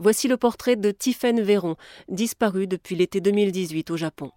[0.00, 1.76] Voici le portrait de Tiphaine Véron,
[2.08, 4.32] disparue depuis l'été 2018 au Japon.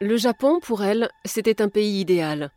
[0.00, 2.52] Le Japon, pour elle, c'était un pays idéal.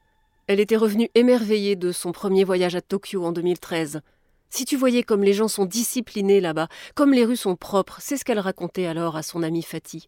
[0.47, 3.99] Elle était revenue émerveillée de son premier voyage à Tokyo en 2013.
[4.49, 8.15] Si tu voyais comme les gens sont disciplinés là-bas, comme les rues sont propres, c'est
[8.15, 10.07] ce qu'elle racontait alors à son amie Fatih.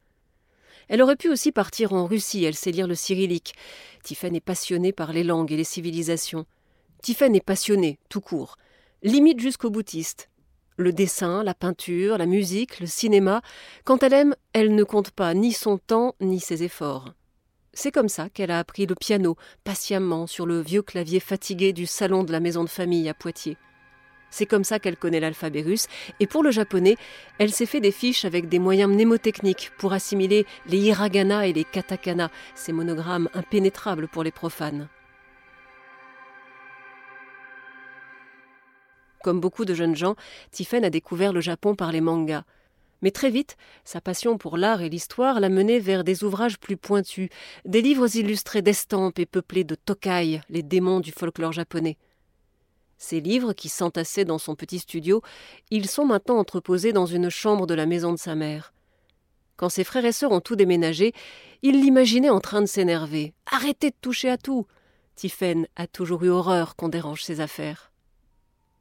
[0.90, 3.54] Elle aurait pu aussi partir en Russie, elle sait lire le cyrillique.
[4.04, 6.46] Tiphaine est passionnée par les langues et les civilisations.
[7.02, 8.58] Tiphaine est passionnée, tout court,
[9.02, 10.30] limite jusqu'au boutiste.
[10.78, 13.42] Le dessin, la peinture, la musique, le cinéma,
[13.84, 17.14] quand elle aime, elle ne compte pas ni son temps ni ses efforts.
[17.74, 21.86] C'est comme ça qu'elle a appris le piano, patiemment, sur le vieux clavier fatigué du
[21.86, 23.58] salon de la maison de famille à Poitiers.
[24.34, 25.86] C'est comme ça qu'elle connaît l'alphabet russe,
[26.20, 26.98] et pour le japonais,
[27.38, 31.64] elle s'est fait des fiches avec des moyens mnémotechniques pour assimiler les hiragana et les
[31.64, 34.90] katakana, ces monogrammes impénétrables pour les profanes.
[39.22, 40.16] Comme beaucoup de jeunes gens,
[40.50, 42.44] Tiffen a découvert le Japon par les mangas.
[43.04, 46.76] Mais très vite, sa passion pour l'art et l'histoire l'a menée vers des ouvrages plus
[46.76, 47.30] pointus,
[47.66, 51.98] des livres illustrés d'estampes et peuplés de tokai, les démons du folklore japonais.
[53.04, 55.22] Ces livres, qui s'entassaient dans son petit studio,
[55.72, 58.74] ils sont maintenant entreposés dans une chambre de la maison de sa mère.
[59.58, 61.12] Quand ses frères et sœurs ont tout déménagé,
[61.64, 63.34] il l'imaginait en train de s'énerver.
[63.46, 64.68] Arrêtez de toucher à tout.
[65.18, 67.92] Tiphaine a toujours eu horreur qu'on dérange ses affaires.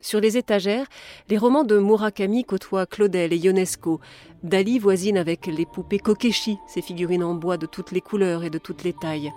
[0.01, 0.87] Sur les étagères,
[1.29, 3.99] les romans de Murakami côtoient Claudel et Ionesco.
[4.45, 8.51] Dali voisine avec les poupées Kokeshi, ces figurines en bois de toutes les couleurs et
[8.51, 9.33] de toutes les tailles.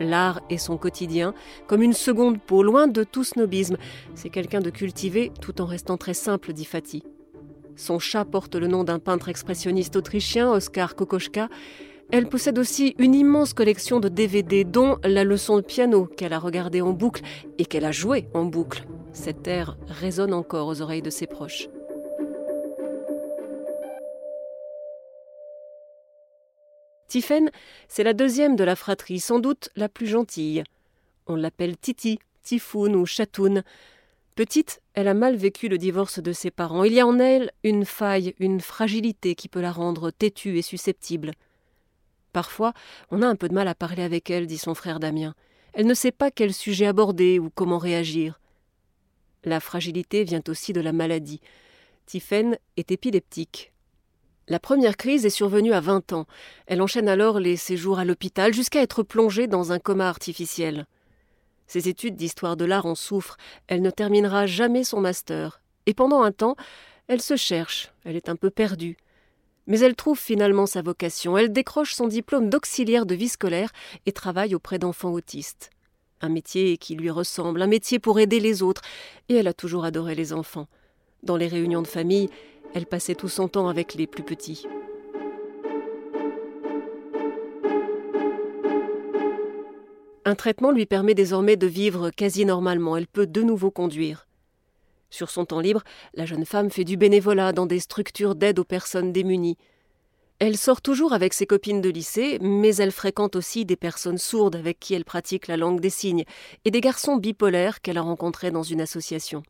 [0.00, 1.34] L'art est son quotidien,
[1.66, 3.76] comme une seconde peau, loin de tout snobisme.
[4.14, 7.02] C'est quelqu'un de cultivé tout en restant très simple, dit Fatih.
[7.76, 11.48] Son chat porte le nom d'un peintre expressionniste autrichien, Oskar Kokoschka.
[12.10, 16.38] Elle possède aussi une immense collection de DVD, dont la leçon de piano qu'elle a
[16.38, 17.22] regardée en boucle
[17.58, 18.86] et qu'elle a jouée en boucle.
[19.12, 21.68] Cet air résonne encore aux oreilles de ses proches.
[27.08, 27.50] Tiphaine,
[27.88, 30.64] c'est la deuxième de la fratrie, sans doute la plus gentille.
[31.26, 33.62] On l'appelle Titi, Tifoun ou Chatoun.
[34.34, 36.84] Petite, elle a mal vécu le divorce de ses parents.
[36.84, 40.62] Il y a en elle une faille, une fragilité qui peut la rendre têtue et
[40.62, 41.32] susceptible.
[42.32, 42.74] Parfois,
[43.10, 45.34] on a un peu de mal à parler avec elle, dit son frère Damien.
[45.72, 48.40] Elle ne sait pas quel sujet aborder ou comment réagir.
[49.44, 51.40] La fragilité vient aussi de la maladie.
[52.04, 53.72] Tiphaine est épileptique.
[54.48, 56.26] La première crise est survenue à vingt ans.
[56.66, 60.86] Elle enchaîne alors les séjours à l'hôpital jusqu'à être plongée dans un coma artificiel.
[61.66, 63.36] Ses études d'histoire de l'art en souffrent.
[63.66, 65.60] Elle ne terminera jamais son master.
[65.86, 66.56] Et pendant un temps,
[67.08, 67.92] elle se cherche.
[68.04, 68.96] Elle est un peu perdue.
[69.66, 71.36] Mais elle trouve finalement sa vocation.
[71.36, 73.72] Elle décroche son diplôme d'auxiliaire de vie scolaire
[74.06, 75.70] et travaille auprès d'enfants autistes
[76.20, 78.82] un métier qui lui ressemble, un métier pour aider les autres,
[79.28, 80.66] et elle a toujours adoré les enfants.
[81.22, 82.30] Dans les réunions de famille,
[82.74, 84.66] elle passait tout son temps avec les plus petits.
[90.24, 94.26] Un traitement lui permet désormais de vivre quasi normalement, elle peut de nouveau conduire.
[95.08, 95.82] Sur son temps libre,
[96.14, 99.56] la jeune femme fait du bénévolat dans des structures d'aide aux personnes démunies.
[100.38, 104.56] Elle sort toujours avec ses copines de lycée, mais elle fréquente aussi des personnes sourdes
[104.56, 106.24] avec qui elle pratique la langue des signes,
[106.64, 109.42] et des garçons bipolaires qu'elle a rencontrés dans une association.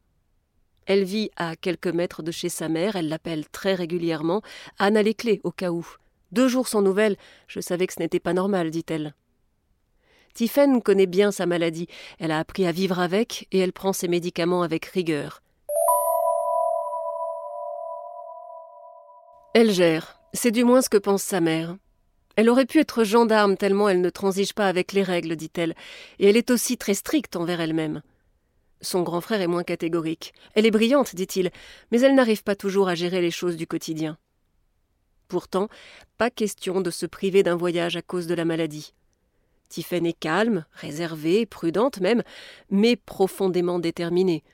[0.87, 4.43] Elle vit à quelques mètres de chez sa mère, elle l'appelle très régulièrement.
[4.79, 5.87] Anne a les clés, au cas où.
[6.33, 7.17] Deux jours sans nouvelles,
[7.49, 9.15] je savais que ce n'était pas normal, dit-elle.
[10.35, 11.89] Tiphaine connaît bien sa maladie,
[12.19, 15.43] elle a appris à vivre avec, et elle prend ses médicaments avec rigueur.
[19.55, 21.77] Elle gère, c'est du moins ce que pense sa mère.
[22.37, 25.75] Elle aurait pu être gendarme tellement elle ne transige pas avec les règles, dit-elle,
[26.19, 28.03] et elle est aussi très stricte envers elle-même.
[28.81, 30.35] Son grand frère est moins catégorique.
[30.55, 31.51] Elle est brillante, dit-il,
[31.91, 34.19] mais elle n'arrive pas toujours à gérer les choses du quotidien.
[35.29, 35.69] Pourtant,
[36.19, 38.95] pas question de se priver d'un voyage à cause de la maladie.
[39.69, 42.23] Tiphaine est calme, réservée, prudente même,
[42.71, 44.45] mais profondément déterminée.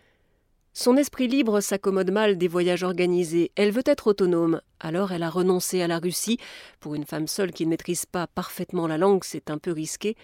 [0.74, 3.52] Son esprit libre s'accommode mal des voyages organisés.
[3.56, 4.62] Elle veut être autonome.
[4.80, 6.38] Alors elle a renoncé à la Russie.
[6.80, 10.16] Pour une femme seule qui ne maîtrise pas parfaitement la langue, c'est un peu risqué.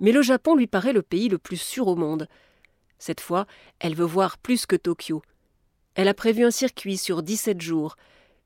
[0.00, 2.28] Mais le Japon lui paraît le pays le plus sûr au monde.
[2.98, 3.46] Cette fois,
[3.78, 5.22] elle veut voir plus que Tokyo.
[5.94, 7.96] Elle a prévu un circuit sur 17 jours,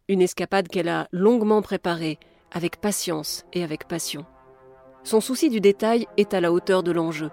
[0.08, 2.18] une escapade qu'elle a longuement préparée,
[2.52, 4.24] avec patience et avec passion.
[5.02, 7.30] Son souci du détail est à la hauteur de l'enjeu.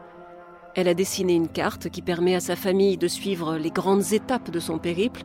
[0.75, 4.52] Elle a dessiné une carte qui permet à sa famille de suivre les grandes étapes
[4.52, 5.24] de son périple.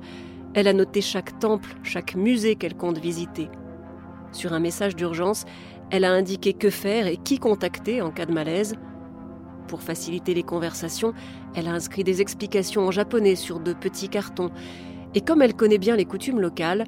[0.54, 3.48] Elle a noté chaque temple, chaque musée qu'elle compte visiter.
[4.32, 5.44] Sur un message d'urgence,
[5.90, 8.76] elle a indiqué que faire et qui contacter en cas de malaise.
[9.68, 11.14] Pour faciliter les conversations,
[11.54, 14.50] elle a inscrit des explications en japonais sur de petits cartons.
[15.14, 16.84] Et comme elle connaît bien les coutumes locales,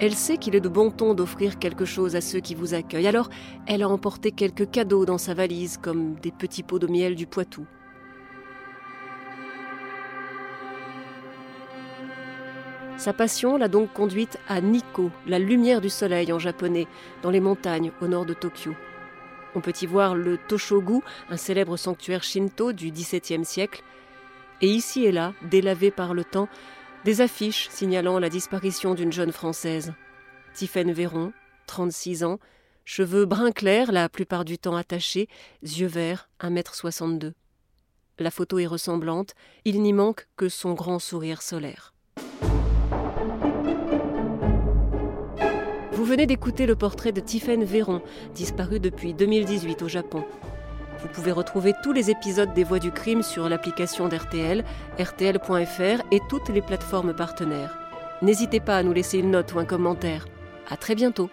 [0.00, 3.08] elle sait qu'il est de bon ton d'offrir quelque chose à ceux qui vous accueillent.
[3.08, 3.30] Alors,
[3.66, 7.26] elle a emporté quelques cadeaux dans sa valise, comme des petits pots de miel du
[7.26, 7.66] Poitou.
[12.96, 16.88] Sa passion l'a donc conduite à Nikko, la lumière du soleil en japonais,
[17.22, 18.74] dans les montagnes au nord de Tokyo.
[19.54, 21.00] On peut y voir le Toshogu,
[21.30, 23.82] un célèbre sanctuaire shinto du XVIIe siècle,
[24.60, 26.48] et ici et là, délavé par le temps,
[27.04, 29.94] des affiches signalant la disparition d'une jeune Française.
[30.52, 31.32] Tiffaine Véron,
[31.66, 32.38] 36 ans,
[32.84, 35.28] cheveux brun clair la plupart du temps attachés,
[35.62, 37.32] yeux verts, 1m62.
[38.18, 39.34] La photo est ressemblante,
[39.64, 41.94] il n'y manque que son grand sourire solaire.
[45.98, 48.02] Vous venez d'écouter le portrait de Tiffaine Véron,
[48.32, 50.22] disparu depuis 2018 au Japon.
[51.00, 54.64] Vous pouvez retrouver tous les épisodes des Voix du crime sur l'application d'RTL,
[54.96, 57.76] rtl.fr et toutes les plateformes partenaires.
[58.22, 60.28] N'hésitez pas à nous laisser une note ou un commentaire.
[60.70, 61.30] À très bientôt.